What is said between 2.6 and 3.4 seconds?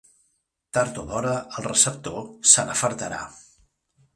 n'afartarà.